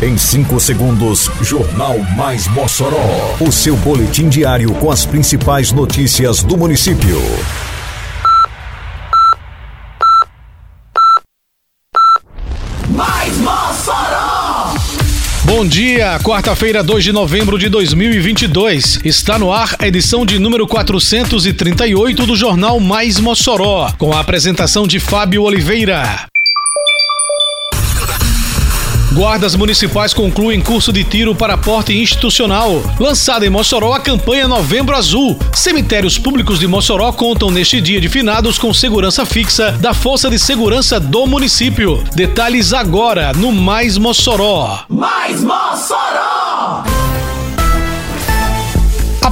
Em 0.00 0.16
5 0.16 0.60
segundos, 0.60 1.28
Jornal 1.42 1.98
Mais 2.16 2.46
Mossoró. 2.46 3.34
O 3.40 3.50
seu 3.50 3.76
boletim 3.78 4.28
diário 4.28 4.72
com 4.74 4.92
as 4.92 5.04
principais 5.04 5.72
notícias 5.72 6.40
do 6.40 6.56
município. 6.56 7.20
Mais 12.90 13.36
Mossoró! 13.38 14.74
Bom 15.42 15.66
dia, 15.66 16.16
quarta-feira, 16.20 16.84
2 16.84 17.02
de 17.02 17.12
novembro 17.12 17.58
de 17.58 17.68
2022. 17.68 19.00
Está 19.04 19.36
no 19.36 19.52
ar 19.52 19.74
a 19.80 19.88
edição 19.88 20.24
de 20.24 20.38
número 20.38 20.64
438 20.68 22.24
do 22.24 22.36
Jornal 22.36 22.78
Mais 22.78 23.18
Mossoró, 23.18 23.90
com 23.98 24.12
a 24.12 24.20
apresentação 24.20 24.86
de 24.86 25.00
Fábio 25.00 25.42
Oliveira. 25.42 26.28
Guardas 29.18 29.56
municipais 29.56 30.14
concluem 30.14 30.60
curso 30.60 30.92
de 30.92 31.02
tiro 31.02 31.34
para 31.34 31.58
porte 31.58 31.92
institucional. 31.92 32.80
Lançada 33.00 33.44
em 33.44 33.50
Mossoró 33.50 33.92
a 33.92 33.98
campanha 33.98 34.46
Novembro 34.46 34.94
Azul. 34.94 35.36
Cemitérios 35.52 36.16
públicos 36.16 36.60
de 36.60 36.68
Mossoró 36.68 37.10
contam 37.12 37.50
neste 37.50 37.80
dia 37.80 38.00
de 38.00 38.08
finados 38.08 38.60
com 38.60 38.72
segurança 38.72 39.26
fixa 39.26 39.72
da 39.72 39.92
Força 39.92 40.30
de 40.30 40.38
Segurança 40.38 41.00
do 41.00 41.26
município. 41.26 42.04
Detalhes 42.14 42.72
agora 42.72 43.32
no 43.32 43.50
Mais 43.50 43.98
Mossoró. 43.98 44.84
Mais 44.88 45.42
Mossoró! 45.42 46.84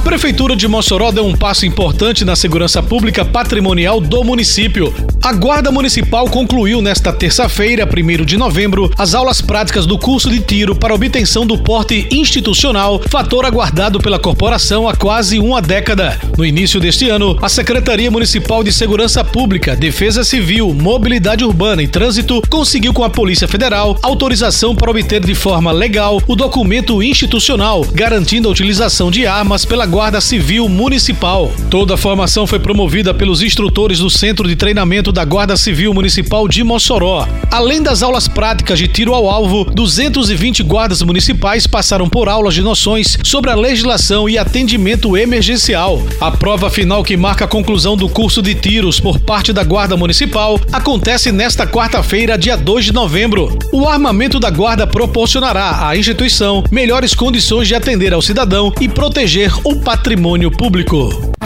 A 0.07 0.09
Prefeitura 0.09 0.55
de 0.55 0.69
Mossoró 0.69 1.11
deu 1.11 1.25
um 1.25 1.35
passo 1.35 1.65
importante 1.65 2.23
na 2.23 2.33
segurança 2.33 2.81
pública 2.81 3.25
patrimonial 3.25 3.99
do 3.99 4.23
município. 4.23 4.93
A 5.21 5.33
Guarda 5.33 5.69
Municipal 5.69 6.29
concluiu 6.29 6.81
nesta 6.81 7.11
terça-feira, 7.11 7.85
1 7.85 8.23
de 8.23 8.37
novembro, 8.37 8.89
as 8.97 9.13
aulas 9.13 9.41
práticas 9.41 9.85
do 9.85 9.99
curso 9.99 10.29
de 10.29 10.39
tiro 10.39 10.73
para 10.73 10.95
obtenção 10.95 11.45
do 11.45 11.57
porte 11.57 12.07
institucional, 12.09 13.01
fator 13.09 13.43
aguardado 13.45 13.99
pela 13.99 14.17
corporação 14.17 14.87
há 14.87 14.95
quase 14.95 15.39
uma 15.39 15.61
década. 15.61 16.17
No 16.37 16.45
início 16.45 16.79
deste 16.79 17.09
ano, 17.09 17.37
a 17.41 17.49
Secretaria 17.49 18.09
Municipal 18.09 18.63
de 18.63 18.71
Segurança 18.71 19.25
Pública, 19.25 19.75
Defesa 19.75 20.23
Civil, 20.23 20.73
Mobilidade 20.73 21.43
Urbana 21.43 21.83
e 21.83 21.87
Trânsito 21.87 22.41
conseguiu 22.49 22.93
com 22.93 23.03
a 23.03 23.09
Polícia 23.09 23.47
Federal 23.47 23.99
autorização 24.01 24.73
para 24.73 24.89
obter 24.89 25.19
de 25.19 25.35
forma 25.35 25.73
legal 25.73 26.21
o 26.25 26.35
documento 26.35 27.03
institucional, 27.03 27.85
garantindo 27.91 28.47
a 28.47 28.51
utilização 28.51 29.11
de 29.11 29.27
armas 29.27 29.65
pela 29.65 29.85
Guarda 29.85 29.96
Civil 30.21 30.69
Municipal. 30.69 31.51
Toda 31.71 31.95
a 31.95 31.97
formação 31.97 32.45
foi 32.45 32.59
promovida 32.59 33.15
pelos 33.15 33.41
instrutores 33.41 33.97
do 33.97 34.11
Centro 34.11 34.47
de 34.47 34.55
Treinamento 34.55 35.11
da 35.11 35.25
Guarda 35.25 35.57
Civil 35.57 35.91
Municipal 35.91 36.47
de 36.47 36.63
Mossoró. 36.63 37.27
Além 37.49 37.81
das 37.81 38.03
aulas 38.03 38.27
práticas 38.27 38.77
de 38.77 38.87
tiro 38.87 39.15
ao 39.15 39.27
alvo, 39.27 39.65
220 39.65 40.61
guardas 40.61 41.01
municipais 41.01 41.65
passaram 41.65 42.07
por 42.07 42.29
aulas 42.29 42.53
de 42.53 42.61
noções 42.61 43.17
sobre 43.23 43.49
a 43.49 43.55
legislação 43.55 44.29
e 44.29 44.37
atendimento 44.37 45.17
emergencial. 45.17 46.03
A 46.21 46.29
prova 46.29 46.69
final 46.69 47.03
que 47.03 47.17
marca 47.17 47.45
a 47.45 47.47
conclusão 47.47 47.97
do 47.97 48.07
curso 48.07 48.39
de 48.39 48.53
tiros 48.53 48.99
por 48.99 49.19
parte 49.19 49.51
da 49.51 49.63
Guarda 49.63 49.97
Municipal 49.97 50.61
acontece 50.71 51.31
nesta 51.31 51.65
quarta-feira, 51.65 52.37
dia 52.37 52.55
2 52.55 52.85
de 52.85 52.93
novembro. 52.93 53.57
O 53.73 53.89
armamento 53.89 54.39
da 54.39 54.51
Guarda 54.51 54.85
proporcionará 54.85 55.87
à 55.87 55.97
instituição 55.97 56.63
melhores 56.71 57.15
condições 57.15 57.67
de 57.67 57.73
atender 57.73 58.13
ao 58.13 58.21
cidadão 58.21 58.71
e 58.79 58.87
proteger 58.87 59.51
o 59.63 59.86
patrimônio 59.87 60.51
público. 60.51 61.36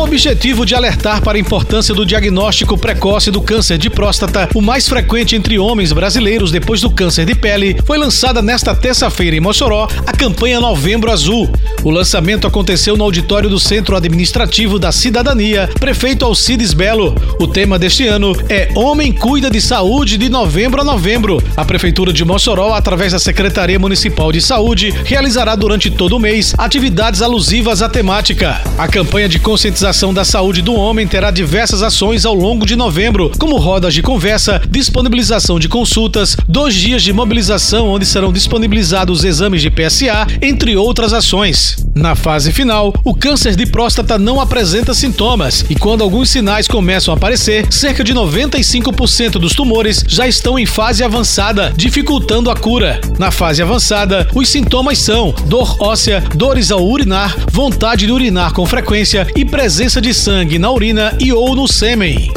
O 0.00 0.04
objetivo 0.04 0.64
de 0.64 0.74
alertar 0.74 1.20
para 1.20 1.36
a 1.36 1.40
importância 1.40 1.94
do 1.94 2.06
diagnóstico 2.06 2.76
precoce 2.76 3.30
do 3.30 3.42
câncer 3.42 3.76
de 3.76 3.90
próstata, 3.90 4.48
o 4.54 4.62
mais 4.62 4.88
frequente 4.88 5.36
entre 5.36 5.58
homens 5.58 5.92
brasileiros 5.92 6.50
depois 6.50 6.80
do 6.80 6.90
câncer 6.90 7.26
de 7.26 7.34
pele, 7.34 7.76
foi 7.84 7.98
lançada 7.98 8.40
nesta 8.40 8.74
terça-feira 8.74 9.36
em 9.36 9.40
Mossoró 9.40 9.86
a 10.06 10.12
campanha 10.12 10.58
Novembro 10.58 11.12
Azul. 11.12 11.50
O 11.84 11.90
lançamento 11.90 12.46
aconteceu 12.46 12.96
no 12.96 13.04
auditório 13.04 13.50
do 13.50 13.60
Centro 13.60 13.94
Administrativo 13.94 14.78
da 14.78 14.90
Cidadania, 14.90 15.68
prefeito 15.78 16.24
Alcides 16.24 16.72
Belo. 16.72 17.14
O 17.38 17.46
tema 17.46 17.78
deste 17.78 18.06
ano 18.06 18.34
é 18.48 18.70
Homem 18.74 19.12
Cuida 19.12 19.50
de 19.50 19.60
Saúde 19.60 20.16
de 20.16 20.30
novembro 20.30 20.80
a 20.80 20.84
novembro. 20.84 21.42
A 21.54 21.64
Prefeitura 21.64 22.10
de 22.10 22.24
Mossoró, 22.24 22.72
através 22.72 23.12
da 23.12 23.18
Secretaria 23.18 23.78
Municipal 23.78 24.32
de 24.32 24.40
Saúde, 24.40 24.94
realizará 25.04 25.54
durante 25.54 25.90
todo 25.90 26.16
o 26.16 26.18
mês 26.18 26.54
atividades 26.56 27.20
alusivas 27.20 27.82
à 27.82 27.88
temática. 27.88 28.62
A 28.78 28.88
campanha 28.88 29.28
de 29.28 29.38
conscientização 29.38 29.89
da 29.90 30.24
saúde 30.24 30.62
do 30.62 30.72
homem 30.72 31.04
terá 31.04 31.32
diversas 31.32 31.82
ações 31.82 32.24
ao 32.24 32.32
longo 32.32 32.64
de 32.64 32.76
novembro, 32.76 33.32
como 33.40 33.56
rodas 33.56 33.92
de 33.92 34.00
conversa, 34.00 34.62
disponibilização 34.70 35.58
de 35.58 35.68
consultas, 35.68 36.36
dois 36.46 36.76
dias 36.76 37.02
de 37.02 37.12
mobilização 37.12 37.88
onde 37.88 38.06
serão 38.06 38.32
disponibilizados 38.32 39.24
exames 39.24 39.60
de 39.60 39.68
PSA, 39.68 40.28
entre 40.40 40.76
outras 40.76 41.12
ações. 41.12 41.76
Na 41.92 42.14
fase 42.14 42.52
final, 42.52 42.94
o 43.04 43.12
câncer 43.12 43.56
de 43.56 43.66
próstata 43.66 44.16
não 44.16 44.40
apresenta 44.40 44.94
sintomas 44.94 45.64
e 45.68 45.74
quando 45.74 46.04
alguns 46.04 46.30
sinais 46.30 46.68
começam 46.68 47.12
a 47.12 47.16
aparecer, 47.16 47.66
cerca 47.72 48.04
de 48.04 48.14
95% 48.14 49.32
dos 49.32 49.54
tumores 49.54 50.04
já 50.06 50.28
estão 50.28 50.56
em 50.56 50.66
fase 50.66 51.02
avançada, 51.02 51.72
dificultando 51.76 52.48
a 52.48 52.54
cura. 52.54 53.00
Na 53.18 53.32
fase 53.32 53.60
avançada, 53.60 54.28
os 54.36 54.48
sintomas 54.48 54.98
são 54.98 55.34
dor 55.46 55.76
óssea, 55.80 56.22
dores 56.36 56.70
ao 56.70 56.86
urinar, 56.86 57.36
vontade 57.50 58.06
de 58.06 58.12
urinar 58.12 58.52
com 58.52 58.64
frequência 58.64 59.26
e 59.34 59.44
presença 59.44 59.79
de 59.80 60.12
sangue 60.12 60.58
na 60.58 60.70
urina 60.70 61.16
e 61.18 61.32
ou 61.32 61.56
no 61.56 61.66
sêmen. 61.66 62.30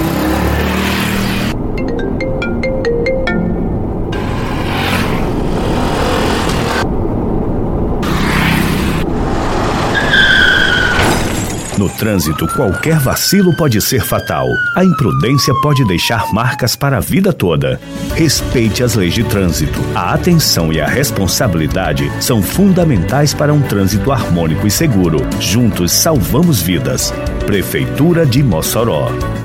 No 11.77 11.89
trânsito, 11.89 12.47
qualquer 12.55 12.97
vacilo 12.97 13.53
pode 13.57 13.81
ser 13.81 14.05
fatal. 14.05 14.47
A 14.73 14.85
imprudência 14.85 15.53
pode 15.61 15.83
deixar 15.85 16.31
marcas 16.31 16.77
para 16.77 16.95
a 16.95 17.01
vida 17.01 17.33
toda. 17.33 17.77
Respeite 18.15 18.81
as 18.81 18.95
leis 18.95 19.13
de 19.13 19.25
trânsito. 19.25 19.81
A 19.93 20.13
atenção 20.13 20.71
e 20.71 20.79
a 20.79 20.87
responsabilidade 20.87 22.09
são 22.21 22.41
fundamentais 22.41 23.33
para 23.33 23.53
um 23.53 23.61
trânsito 23.61 24.13
harmônico 24.13 24.65
e 24.65 24.71
seguro. 24.71 25.17
Juntos 25.41 25.91
salvamos 25.91 26.61
vidas. 26.61 27.13
Prefeitura 27.45 28.25
de 28.25 28.41
Mossoró. 28.41 29.42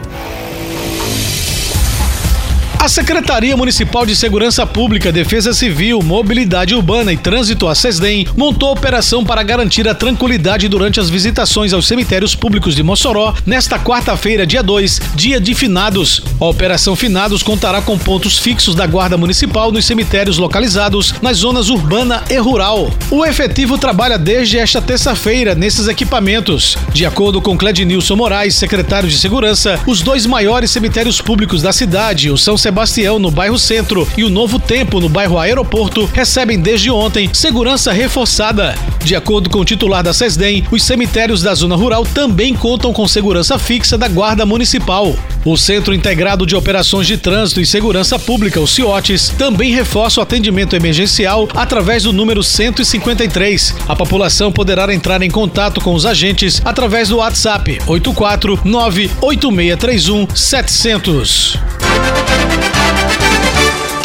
A 2.89 2.91
Secretaria 2.91 3.55
Municipal 3.55 4.07
de 4.07 4.17
Segurança 4.17 4.67
Pública, 4.67 5.13
Defesa 5.13 5.53
Civil, 5.53 6.01
Mobilidade 6.03 6.75
Urbana 6.75 7.13
e 7.13 7.19
Trânsito, 7.19 7.69
a 7.69 7.75
SESDEM, 7.75 8.27
montou 8.35 8.73
operação 8.73 9.23
para 9.23 9.43
garantir 9.43 9.87
a 9.87 9.95
tranquilidade 9.95 10.69
durante 10.69 10.99
as 10.99 11.11
visitações 11.11 11.75
aos 11.75 11.87
cemitérios 11.87 12.35
públicos 12.35 12.75
de 12.75 12.83
Mossoró 12.83 13.35
nesta 13.45 13.79
quarta-feira, 13.79 14.47
dia 14.47 14.63
2, 14.63 15.03
dia 15.15 15.39
de 15.39 15.55
finados. 15.55 16.23
A 16.41 16.47
Operação 16.47 16.97
Finados 16.97 17.43
contará 17.43 17.83
com 17.83 17.99
pontos 17.99 18.39
fixos 18.39 18.75
da 18.75 18.87
Guarda 18.87 19.19
Municipal 19.19 19.71
nos 19.71 19.85
cemitérios 19.85 20.39
localizados 20.39 21.13
nas 21.21 21.37
zonas 21.37 21.69
urbana 21.69 22.25
e 22.31 22.39
rural. 22.39 22.91
O 23.11 23.23
efetivo 23.23 23.77
trabalha 23.77 24.17
desde 24.17 24.57
esta 24.57 24.81
terça-feira 24.81 25.55
nesses 25.55 25.89
equipamentos. 25.89 26.79
De 26.95 27.05
acordo 27.05 27.43
com 27.43 27.59
Clednilson 27.59 28.17
Moraes, 28.17 28.55
secretário 28.55 29.11
de 29.11 29.19
Segurança, 29.19 29.79
os 29.87 30.01
dois 30.01 30.25
maiores 30.25 30.71
cemitérios 30.71 31.21
públicos 31.21 31.61
da 31.61 31.71
cidade, 31.71 32.31
o 32.31 32.39
São 32.39 32.57
Sebastião, 32.57 32.78
no 33.19 33.31
bairro 33.33 33.59
Centro, 33.59 34.07
e 34.17 34.23
o 34.23 34.31
Novo 34.31 34.61
Tempo, 34.61 35.01
no 35.01 35.09
bairro 35.09 35.37
Aeroporto, 35.37 36.09
recebem 36.15 36.61
desde 36.61 36.93
ontem 36.93 37.29
segurança 37.33 37.91
reforçada. 37.93 38.77
De 39.03 39.17
acordo 39.17 39.51
com 39.51 39.59
o 39.59 39.65
titular 39.65 40.05
da 40.05 40.15
SESDEM, 40.15 40.65
os 40.71 40.85
cemitérios 40.85 41.43
da 41.43 41.55
zona 41.55 41.75
rural 41.75 42.05
também 42.05 42.55
contam 42.55 42.93
com 42.93 43.09
segurança 43.09 43.59
fixa 43.59 43.99
da 43.99 44.07
Guarda 44.07 44.47
Municipal. 44.47 45.17
O 45.45 45.57
Centro 45.57 45.93
Integrado 45.93 46.47
de 46.47 46.55
Operações 46.55 47.09
de 47.09 47.17
Trânsito 47.17 47.61
e 47.61 47.67
Segurança 47.67 48.17
Pública, 48.17 48.61
o 48.61 48.67
CIOTES, 48.67 49.31
também 49.31 49.73
reforça 49.73 50.21
o 50.21 50.23
atendimento 50.23 50.77
emergencial 50.77 51.49
através 51.55 52.05
do 52.05 52.13
número 52.13 52.45
153. 52.45 53.75
A 53.89 53.97
população 53.97 54.53
poderá 54.53 54.93
entrar 54.95 55.21
em 55.23 55.31
contato 55.31 55.81
com 55.81 55.95
os 55.95 56.07
agentes 56.07 56.63
através 56.65 57.09
do 57.09 57.17
WhatsApp 57.17 57.81
849 57.89 59.11
8631 59.21 60.29
700. 60.33 61.59